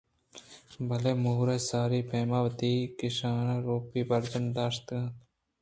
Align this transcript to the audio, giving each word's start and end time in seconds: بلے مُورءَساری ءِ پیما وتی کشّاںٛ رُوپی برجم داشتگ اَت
بلے 0.87 1.11
مُورءَساری 1.23 1.99
ءِ 2.03 2.07
پیما 2.09 2.39
وتی 2.45 2.73
کشّاںٛ 2.97 3.61
رُوپی 3.65 4.01
برجم 4.09 4.43
داشتگ 4.55 4.93
اَت 4.95 5.17